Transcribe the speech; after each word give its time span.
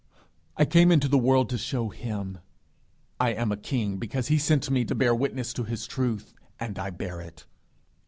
I 0.57 0.65
came 0.65 0.91
into 0.91 1.07
the 1.07 1.15
world 1.19 1.47
to 1.51 1.59
show 1.59 1.89
him. 1.89 2.39
I 3.19 3.33
am 3.33 3.51
a 3.51 3.55
king 3.55 3.97
because 3.97 4.29
he 4.29 4.39
sent 4.39 4.71
me 4.71 4.83
to 4.85 4.95
bear 4.95 5.13
witness 5.13 5.53
to 5.53 5.63
his 5.63 5.85
truth, 5.85 6.33
and 6.59 6.79
I 6.79 6.89
bear 6.89 7.21
it. 7.21 7.45